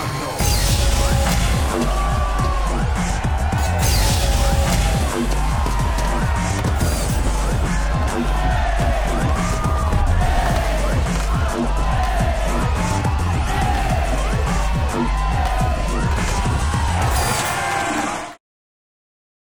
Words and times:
not 0.00 0.20
know. 0.22 0.49